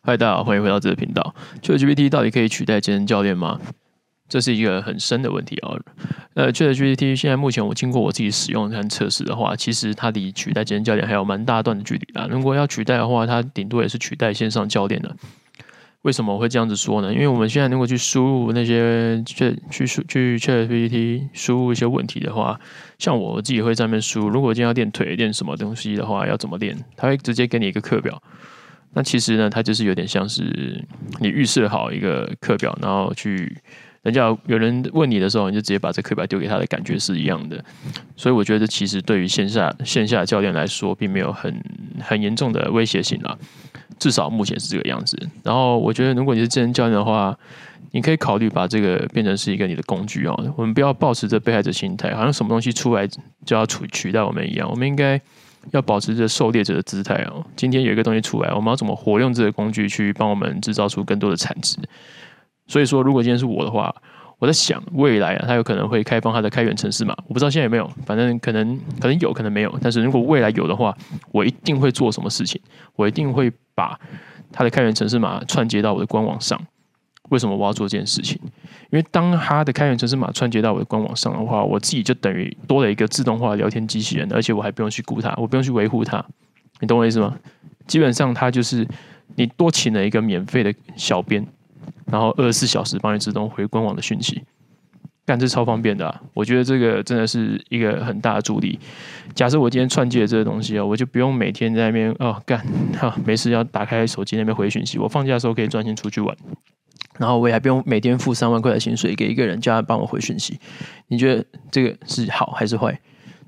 [0.00, 1.34] 嗨，大家好，欢迎回到这个频道。
[1.60, 3.60] ChatGPT 到底可以取代健身教练吗？
[4.28, 5.76] 这是一个很深的问题啊。
[6.34, 12.26] 呃，ChatGPT 现在目前我经过我自己使用和测试的话，其实它离取代健身教练还有蛮大段的距离啊。
[12.30, 15.14] 如果要取代的话，它顶多也是取代线上教练的。
[16.02, 17.12] 为什么我会这样子说呢？
[17.12, 22.58] 因为我们现在如果去输入那些去去输去 ChatGPT 输入一些问题的话，
[22.98, 26.78] 像我自己会在那边输，如果今天要练腿练什么东西的话，要怎么练？
[26.96, 28.22] 它会直接给你一个课表。
[28.98, 30.84] 那其实呢，它就是有点像是
[31.20, 33.56] 你预设好一个课表，然后去
[34.02, 37.64] 人家有人问你的时候，你就直接把这课表丢给他的感觉是一样的。
[38.16, 41.62] 所以我觉得，其实对于线下线下教练来说，并没有很
[42.00, 43.38] 很严重的威胁性啦。
[44.00, 45.16] 至少目前是这个样子。
[45.44, 47.38] 然后我觉得，如果你是健身教练的话，
[47.92, 50.54] 你可以考虑把这个变成是一个你的工具哦。
[50.56, 53.06] 我们不要抱持着被害者心态，好像什么东西出来
[53.46, 54.68] 就要取取代我们一样。
[54.68, 55.20] 我们应该。
[55.72, 57.44] 要保持着狩猎者的姿态哦。
[57.56, 61.76] 今天有一个东西出来，我们要怎么活用这个工具去帮我们制造出更多的产值？
[62.66, 63.94] 所以说，如果今天是我的话，
[64.38, 69.78] 我在想未来啊，它有可能会开放它的开源城市码，我不知道现在有没有，反正可能可能有可能没有。
[69.80, 70.96] 但是如果未来有的话，
[71.32, 72.60] 我一定会做什么事情？
[72.94, 73.98] 我一定会把
[74.52, 76.60] 它的开源城市码串接到我的官网上。
[77.30, 78.40] 为什么我要做这件事情？
[78.90, 86.24] 因为当它的开源程式码串接到我的官网上的话，我自己就等于多了一个自动化聊天机器人，而且我还不用去顾它，我不用去维护它。
[86.80, 87.36] 你懂我意思吗？
[87.86, 88.86] 基本上它就是
[89.36, 91.46] 你多请了一个免费的小编，
[92.06, 94.42] 然后二十四小时帮你自动回官网的讯息，
[95.26, 96.22] 干这超方便的啊。
[96.34, 98.78] 我觉得这个真的是一个很大的助力。
[99.34, 102.64] 假设我今天串接了这个东西啊，我就不用每天在那边哦干
[102.98, 106.36] 哈，没事要打开手机那边回讯息，我放假的时候可以专心出去玩。
[107.18, 110.58] 然后我也还不用每天付三万块的薪水给一个人，叫他帮我回讯息。
[111.08, 112.98] 你觉得这个是好还是坏？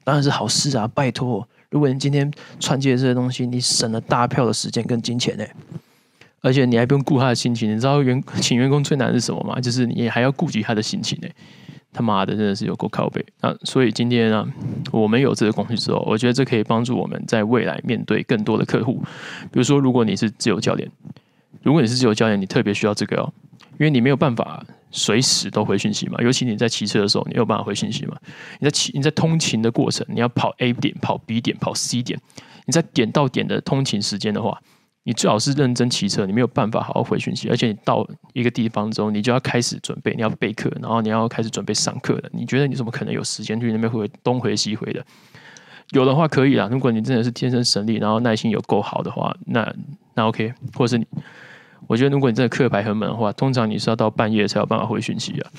[0.05, 0.89] 当然是好事啊！
[0.95, 5.45] 拜托，如果你今天串接这些东西，你省了大票的时间跟金钱呢，
[6.41, 7.71] 而且你还不用顾他的心情。
[7.71, 9.61] 你知道员请员工最难的是什么吗？
[9.61, 11.29] 就是你还要顾及他的心情呢。
[11.93, 13.53] 他妈的，真的是有够靠北啊！
[13.65, 14.47] 所以今天呢，
[14.93, 19.03] 我们有这个工具之后，我觉得这可以帮助我们在未来面对更多的客户。
[19.51, 20.89] 比如说，如果你是自由教练，
[21.63, 23.33] 如果你是自由教练，你特别需要这个哦。
[23.81, 28.15] 因为你没有办法随时都回讯息嘛，尤其你在骑车的时候，你没有办法回讯息嘛。
[28.59, 32.21] 你在骑、你在通勤的过程，你要跑 A 点、跑 B 点、跑 C 点，
[32.67, 34.61] 你在点到点的通勤时间的话，
[35.05, 37.49] 你最好是认真骑车，你没有办法好好回讯息。
[37.49, 42.31] 而且你到一个地方之后，你就要开始准备，你要备课，然后你要开始准备上课的。
[42.35, 45.03] 你觉得你怎么可能有时间去那边回东回西回的？
[45.93, 49.75] 有的话可以啦，如果你真的是天生神力，然后耐心有够好的话，那
[50.15, 51.07] 那 OK，或者是你。
[51.87, 55.51] 我觉得，如果你真的课排很满的话，通常你是要到半夜才有办法回讯息啊。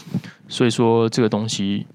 [0.48, 1.86] 所以说，这个东西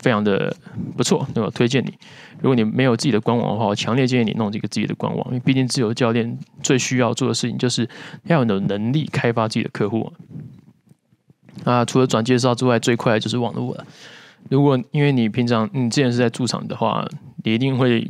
[0.00, 0.56] 非常的
[0.96, 1.92] 不错，那我推荐你。
[2.40, 7.88] 如果你没有自己的官网的话，我强烈建议你弄这个自己的官网，因为毕竟自由教练最需要做的事情就是
[8.24, 10.12] 要有能力开发自己的客户。
[11.64, 13.84] 啊，除了转介绍之外，最快的就是网络了。
[14.48, 17.04] 如果因为你平常你之前是在驻场的话，
[17.44, 18.08] 你一定会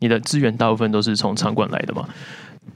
[0.00, 2.08] 你的资源大部分都是从场馆来的嘛。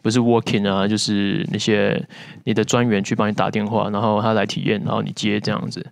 [0.02, 2.02] 不是 walking 啊，就是那些
[2.44, 5.84] 你的专员去帮你打电话，然后他来体验，然后你接这样子，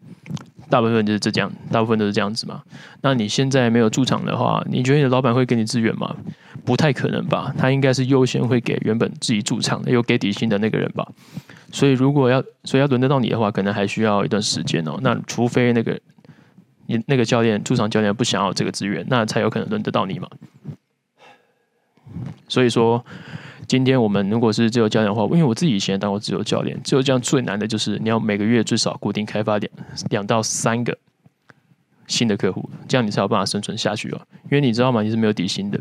[0.71, 2.63] 大部分就是这样，大部分都是这样子嘛。
[3.03, 6.17] 那你现在没有驻场的话，你觉得你的老板会给你资源吗？
[6.65, 11.07] 不太可能吧，他应该是优先会给原本自己驻场的、有给底薪的那个人吧。
[11.71, 14.99] 所以如果要，所以要轮得到你的话，可能还需要一段时间哦。
[15.03, 15.99] 那除非那个
[16.87, 20.29] 你那个教练驻场教练不想要这个资源，那才有可能轮得到你嘛。
[22.49, 23.05] 所以说。
[23.69, 29.71] 今天我们如果是自由教练的话，因为我自己以前当过自由教练，自由教练最难的就是你要每个月最少固定开发两
[30.09, 30.97] 两到三个
[32.07, 34.21] 新的客户，这样你才有办法生存下去哦。
[34.45, 35.03] 因为你知道吗？
[35.03, 35.79] 你是没有底薪的。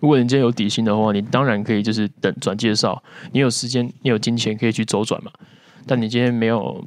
[0.00, 3.00] 如果你今天有底薪的话，你当然可以就是等转介绍，
[3.32, 5.30] 你有时间，你有金钱可以去周转嘛。
[5.86, 6.82] 但你今天没有，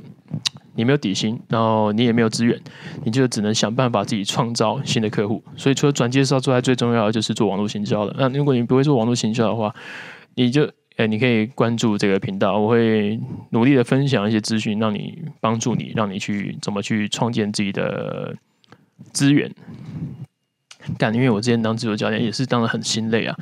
[0.75, 2.59] 你没有底薪，然后你也没有资源，
[3.03, 5.43] 你就只能想办法自己创造新的客户。
[5.55, 8.15] 所以除了转介绍之外，最重要的就是做网络行销了。
[8.17, 9.73] 那如果你不会做网络行销的话，
[10.35, 13.19] 你就诶，你可以关注这个频道，我会
[13.51, 18.35] 努力的分享一些资讯，让你帮助你，让你去怎么去创建自己的
[19.11, 19.51] 资源。
[20.97, 23.35] 但因为我之前当自由教练也是当的很心累啊。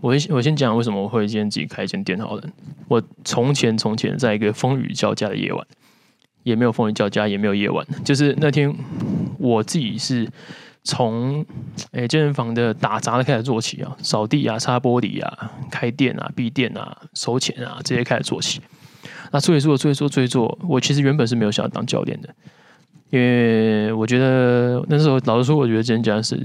[0.00, 2.42] 我我先讲为什么我会今天自己开一间店好了。
[2.88, 5.66] 我从前从前在一个风雨交加的夜晚，
[6.42, 8.74] 也没有风雨交加，也没有夜晚，就是那天
[9.38, 10.28] 我自己是。
[10.86, 11.44] 从
[11.90, 18.60] 诶健身房的打杂的开始做起啊，扫地啊、擦玻璃啊、开店啊、闭店啊、收钱啊，这些开始做起。
[19.32, 22.32] 那做一做、做一做、做一做，我其实原本是没有想要当教练的。
[23.10, 26.40] 因为我觉得那时候老实说，我觉得健身教练是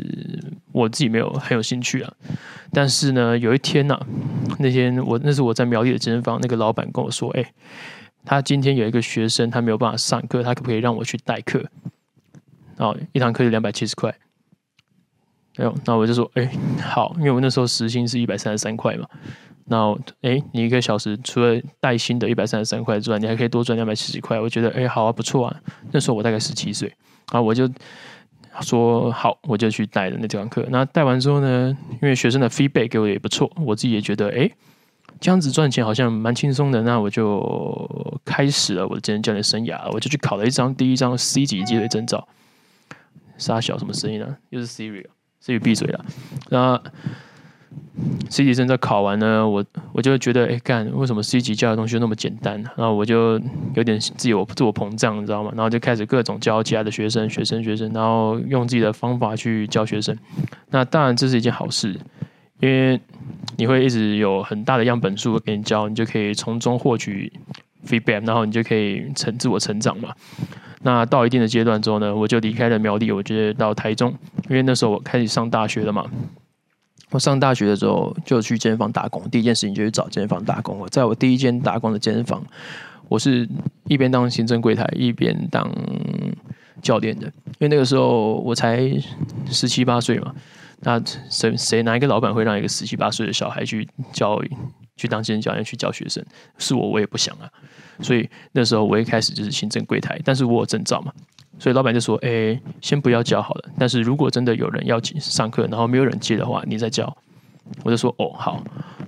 [0.72, 2.12] 我自己没有很有兴趣啊。
[2.74, 4.00] 但是呢，有一天呐、
[4.58, 7.54] 那天我那是我在苗栗的健身房，那个老板跟我说：“哎，
[8.26, 11.64] 他今天有一个学生，他没有办法上课，他可不可以让我去代课？
[12.78, 14.16] 哦，一堂课是两百七十块。
[15.62, 16.50] 哎，那我就说：哎，
[16.82, 19.08] 好，因为我那时候时薪是一百三十三块嘛。
[19.66, 24.40] 那哎，你一个小时除了带薪的一百三十三块之外，你还可以多赚两百七十块。
[24.40, 25.56] 我觉得哎，好啊，不错啊。
[25.92, 26.88] 那时候我大概十七岁，
[27.32, 27.70] 然后我就。”
[28.60, 30.64] 说好，我就去带的那堂课。
[30.70, 34.52] 那带完之后呢，因为学生的 feedback 给我也不错，我自己也觉得，哎，
[35.22, 36.82] 这样子赚钱好像蛮轻松的。
[36.82, 42.28] 那我就开始了我的健身教练生涯，我就去考了一张第一张 C 级肌腿证照。
[43.38, 44.36] 沙小什么声音呢？
[44.50, 45.06] 又是 Siri
[45.44, 46.06] Siri，Siri 闭嘴了。
[46.50, 46.82] 那
[48.30, 52.62] C 级证照考完呢，我我就觉得，哎，干，为什么 C 级教的东西那么简单？
[52.76, 53.40] 然后我就
[53.76, 55.52] 有点自我自我膨胀，你知道吗？
[55.56, 60.18] 然后就开始各种教其他的学生、学生、学生，然后用自己的方法去教学生。
[60.70, 62.00] 那当然这是一件好事，
[62.60, 63.00] 因为
[63.58, 67.32] 你会一直有很大的样本数给你教，你就可以从中获取
[67.86, 70.14] feedback，然后你就可以成自我成长嘛。
[70.84, 74.14] 那到一定的阶段之后呢，我就离开了苗栗，我就到台中，
[74.50, 76.06] 因为那时候我开始上大学了嘛。
[77.12, 80.88] 我上大学的时候就去健身房打工，第一件事情就去找健身房打工我。
[80.88, 82.42] 在我第一间打工的健身房，
[83.10, 83.46] 我是
[83.90, 85.70] 一边当行政柜台一边当
[86.82, 87.26] 教练的。
[87.26, 88.90] 因为那个时候我才
[89.48, 90.34] 十七八岁嘛，
[90.80, 94.42] 那谁谁哪一个老板会让一个十七八岁的小孩去教
[94.98, 96.24] 去当健身教练去教学生？
[96.58, 97.50] 是我，我也不想啊。
[98.02, 101.12] 所以那时候我一开始就是行政柜台，但是我有证照嘛。
[101.60, 103.70] 所以老板就说：“哎，先不要教好了。
[103.78, 107.16] 但是如果真的有人要请上课，然后没有人接的话，你再教。”
[107.84, 108.64] 我就说：“哦，好。”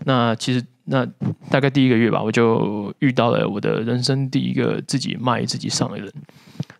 [0.06, 1.04] 那其实那
[1.50, 6.14] 大概第一个月吧，我就遇到了我的人生第一个自己卖自己上的人。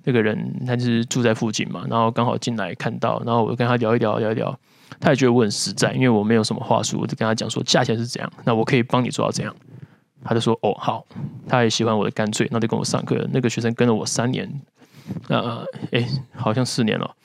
[0.04, 4.60] 那个人他就是住在附近嘛，然后刚好进来看到，然后我就跟他聊一聊，聊一聊。
[5.00, 9.56] 他也觉得我很实在，因为我没有什么话术，我就跟他讲说价钱是怎样，那我可以帮你做到怎样。
[10.26, 11.06] 他就说：“哦，好。”
[11.50, 13.28] 他也喜欢我的干脆，那就跟我上课。
[13.34, 14.50] 那个学生跟了我三年。
[15.28, 17.16] 呃哎、欸，好像四年了。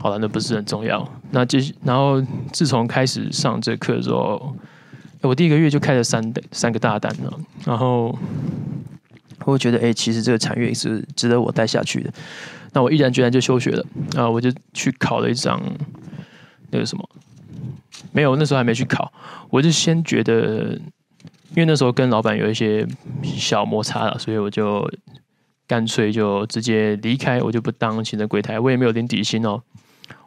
[0.00, 1.06] 好了，那不是很重要。
[1.32, 2.18] 那就然后
[2.50, 4.56] 自从开始上这课之后，
[5.20, 7.40] 我第一个月就开了三三个大单了。
[7.66, 8.18] 然后
[9.44, 12.10] 我觉得，哎、欸，其实这个产业是值得我带下去的。
[12.72, 13.84] 那我毅然决然就休学了。
[14.16, 15.60] 啊，我就去考了一张
[16.70, 17.08] 那个什么，
[18.12, 19.12] 没有，那时候还没去考。
[19.50, 20.78] 我就先觉得，
[21.50, 22.86] 因为那时候跟老板有一些
[23.22, 24.90] 小摩擦了，所以我就。
[25.70, 29.62] 干脆就直接离开，我就不当行政柜台，我也没有领底薪哦，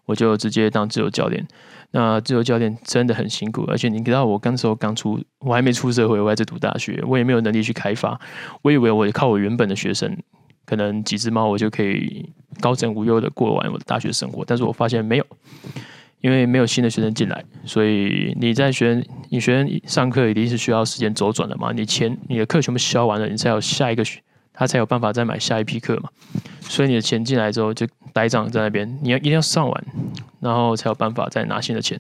[0.06, 1.46] 我就直接当自由教练。
[1.92, 8.18] 那自由教练真的很辛苦，而且你知道我刚时候刚出，我还没出社会，我还在读大学，我也没有能力去开发。
[8.62, 10.18] 我以为我靠我原本的学生，
[10.66, 12.30] 可能几只猫我就可以
[12.62, 15.26] 高枕无忧的过完我的大学生活，但是我发现没有，
[16.24, 24.22] 因为没有新的学生进来，所以你在学你学生上课一定是需要时间周转的嘛，你钱你的课全部销完了，你才有下一个学。
[24.56, 26.10] 他才有办法再买下一批课嘛，
[26.62, 29.86] 所以你的钱进来之后就呆账在那边，你要一定要上完，
[30.42, 32.00] 然后才有办法再拿新的钱。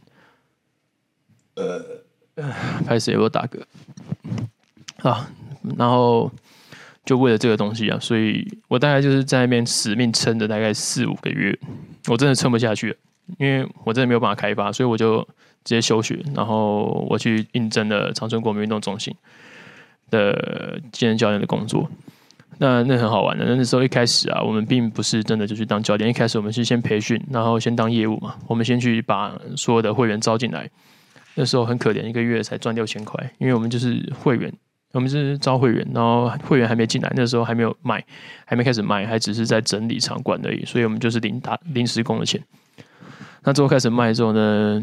[1.56, 1.84] 呃，
[2.86, 3.64] 开始有没有打嗝？
[5.10, 5.31] 啊，
[5.80, 6.31] 然后
[7.04, 11.58] 就为了这个东西啊，所以我大概就是在那边死命撑着大概四五个月，
[12.08, 12.96] 我真的撑不下去了，
[13.38, 15.22] 因为我真的没有办法开发，所以我就
[15.64, 19.16] 直接休学，然后我去应征了长春国民运动中心
[20.10, 21.89] 的健身教练的工作。
[22.60, 30.70] 那那很好玩的，那时候一开始啊，我们并不是真的就去当教练，一开始我们是先培训，然后先当业务嘛，我们先去把所有的会员招进来。
[31.34, 34.53] 那时候很可怜，一个月才赚六千块，因为我们就是会员，
[34.92, 38.06] 我们是招会员，然后会员还没进来，那时候还没有卖，
[38.46, 42.39] 还没开始卖，还只是在整理场馆而已，所以我们就是零打临时工的钱。
[43.43, 44.81] 那之后开始卖之后呢，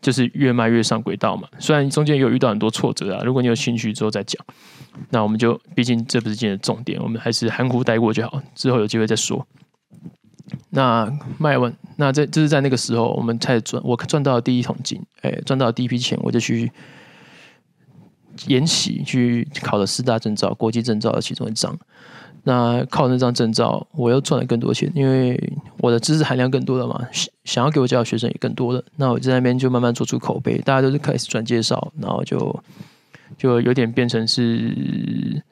[0.00, 4.44] 就是越卖越上轨道嘛，虽然中间也有遇到很多挫折啊，如果你有兴趣之后再讲。
[5.08, 9.46] 那我们就，毕竟这不是今天的重点，我们还是含糊带过就好，之后有机会再说。
[10.68, 16.70] 那卖完，那这这是在那个时候，我们才赚，我赚到第一桶金，哎，赚到第一批钱，我就去
[18.48, 21.78] 研习，去考了四大证照，国际证照的其中一张。
[22.44, 25.38] 那靠那张证照，我又赚了更多钱，因为
[25.78, 27.00] 我的知识含量更多了嘛，
[27.44, 28.84] 想要给我教的学生也更多了。
[28.96, 32.62] 那我在那边就慢慢做出口碑，大家都是开始转介绍，然后就。
[33.38, 35.42] 就有点变成是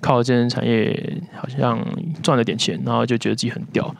[0.00, 1.78] 靠健身产业，好像
[2.24, 3.94] 赚了点钱，然后就觉得自己很屌，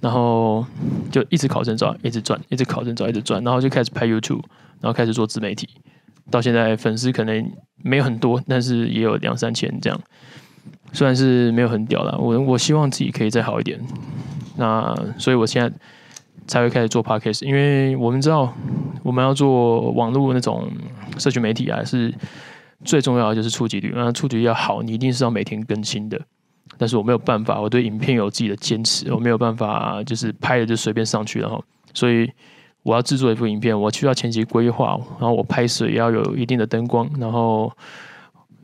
[0.00, 0.64] 然后
[1.10, 4.42] 就一直考证照，一直赚，一直考证照，一直赚，然后就开始拍 YouTube，
[4.80, 5.68] 然后开始做自媒体，
[6.30, 7.44] 到现在粉丝可能
[7.82, 10.00] 没有很多，但是也有两三千这样。
[10.92, 13.80] 虽然是没有很屌啦，我我希望自己可以再好一点。
[14.56, 15.74] 那所以我现在
[16.46, 18.52] 才会开始做 podcast，因为我们知道
[19.02, 20.70] 我们要做网络那种
[21.16, 22.12] 社群媒体啊，是
[22.84, 23.92] 最重要的就是触及率。
[23.96, 26.20] 那触及率要好，你一定是要每天更新的。
[26.76, 32.30] 但是我没有办法，我对影片有自己的坚持，我没有办法就是拍了就随便上去，然后所以
[32.82, 37.72] 我要制作一部影片，我需要前期规划，然后我拍摄也要有一定的灯光，然后。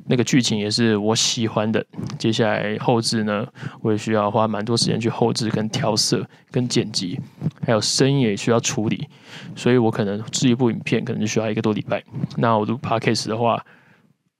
[0.08, 1.84] 那个剧情也是我喜欢的，
[2.18, 3.46] 接下来后制呢，
[3.82, 7.20] 我也需要花蛮多时间去后制、跟调色、跟剪辑，
[7.64, 9.06] 还有声音也需要处理，
[9.54, 12.02] 所以我可能制一部影片可能就需要一个多礼拜。
[12.38, 13.62] 那我录 Podcast 的话，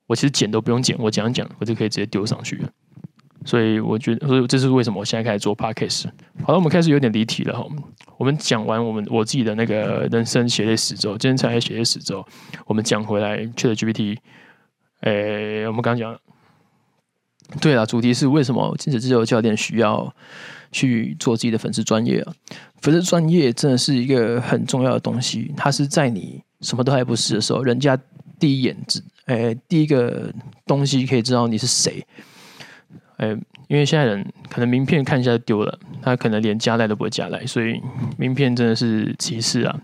[0.07, 2.69] 我其实剪都不用剪，我讲讲我就可以直接丢上去了。
[3.45, 6.07] 所以我觉得，所以这是为什么我现在开始做 Podcast。
[6.43, 7.67] 好了，我们开始有点离题了哈。
[8.17, 12.27] 我们讲完我们我自己的那个人生血泪史之后，今天才来血泪史之后，
[12.67, 14.17] 我们讲回来 ChatGPT。
[15.01, 16.19] 诶、我们刚讲，
[17.61, 20.15] 对了，主题是为什么亲子自由教练需要
[20.73, 22.33] 去做自己的粉丝专业啊？
[22.81, 27.97] 粉丝专业真的是一个很重要的东西，它是在你什么都还不是的时候，人家
[28.39, 30.33] 第一眼知，诶、第一个
[30.67, 32.05] 东西可以知道你是谁。
[33.19, 33.37] 诶、
[33.67, 37.81] 因为现在人可能名片看一下就丢了，他可能连加赖都不会加赖，所以
[38.17, 39.81] 名片真的是其次啊，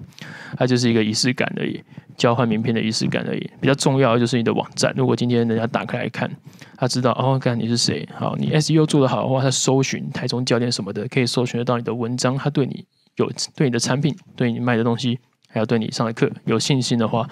[0.56, 1.82] 它就是一个仪式感而已。
[2.16, 4.92] 交换名片的仪式感而已，比较重要的就是你的网站。
[4.96, 6.30] 如果今天人家打开来看，
[6.76, 12.36] 他知道哦，看你是谁，好，你 SEO 做得好的话，他搜寻台中教练什么的，可以搜寻得到你的文章。
[12.36, 12.84] 他对你
[13.16, 15.18] 有对你的产品、对你卖的东西，
[15.48, 17.28] 还有对你上的课有信心的话，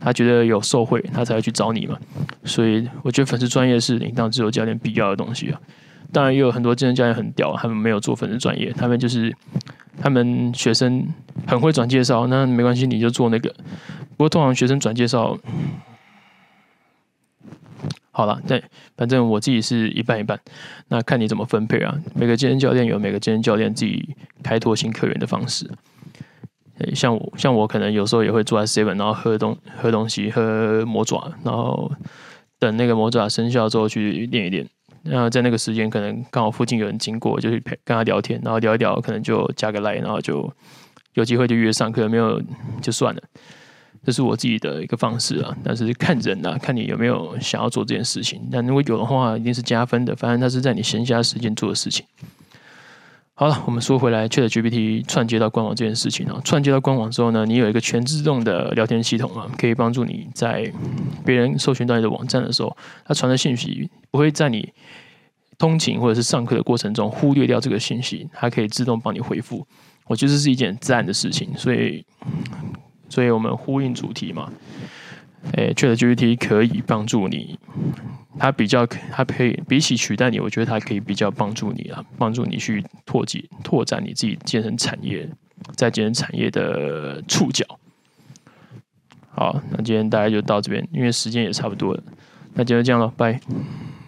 [0.00, 1.98] 他觉得有受惠，他才会去找你嘛。
[2.44, 5.60] 所以我觉得粉丝专业是你当自由教练必要的东西啊。
[6.12, 9.34] 当然也有很多健身教练很屌，他们没有做粉丝专业，他们就是
[10.00, 11.06] 他们学生
[11.46, 13.48] 很会转介绍，那没关系，你就做那个。
[14.16, 15.38] 不过通常学生转介绍，
[18.10, 18.62] 好了，对，
[18.96, 20.38] 反正我自己是一半一半，
[20.88, 21.94] 那看你怎么分配啊。
[22.14, 25.70] 每个健身教练有每个健身教练自己开拓新客源的方式。
[26.94, 31.92] 像我，像我可能有时候也会坐在 seven，然后喝东喝东西，喝魔爪，然后
[32.58, 34.66] 等那个魔爪生效之后去练一练。
[35.02, 40.52] 然后在那个时间，可能刚好附近有人经过，就是陪跟他聊天，然后聊一聊，可能就加个 line，然后就
[41.14, 42.42] 有机会就约上课，没有
[42.80, 43.22] 就算了。
[44.04, 48.40] 这是我自己的一个方式啊，但是看人啊，看你有没有想要做这件事情。
[48.50, 50.16] 但如果有的话，一定是加分的。
[50.16, 52.06] 反正他是在你闲暇时间做的事情。
[53.40, 60.70] 好了，我们说回来，ChatGPT 串接到官网这件事情啊，串接到官网之后呢，你有一个全自动的聊天系统啊，可以帮助你在
[61.24, 64.70] 别人搜寻到你的网站的时候，它传的信息不会在你
[65.56, 69.66] 通勤或者是上课的过程中忽略掉这个信息，它可以自动帮你回复。
[70.04, 72.04] 我觉得这是一件很赞的事情，所以。
[73.08, 74.52] 所以我们呼应主题嘛，
[75.54, 77.58] 诶，ChatGPT 可以帮助你，
[78.40, 85.28] 它比较，它可以比起取代你，我觉得它可以比较帮助你啊，帮助你去拓及拓展你自己健身产业，
[85.76, 87.66] 在健身产业的触角。
[89.30, 92.02] 好，那今天大家就到这边，因为时间也差不多了，
[92.54, 93.38] 那今天就这样了，拜。